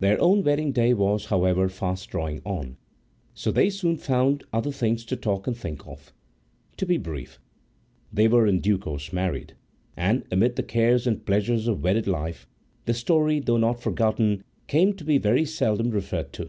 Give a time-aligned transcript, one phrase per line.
[0.00, 2.78] Their own wedding day was, however, fast drawing on,
[3.34, 6.10] so they soon found other things to talk and think of.
[6.78, 7.38] To be brief,
[8.10, 9.52] they were in due course married,
[9.94, 12.48] and, amid the cares and pleasures of wedded life,
[12.86, 16.48] the story, though not forgotten, came to be very seldom referred to.